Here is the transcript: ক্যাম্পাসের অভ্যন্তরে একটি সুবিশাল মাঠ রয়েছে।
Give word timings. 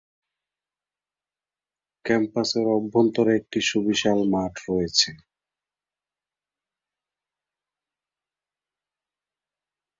ক্যাম্পাসের 2.05 2.65
অভ্যন্তরে 2.77 3.31
একটি 3.39 3.59
সুবিশাল 3.69 4.19
মাঠ 4.33 4.53
রয়েছে। 4.67 5.09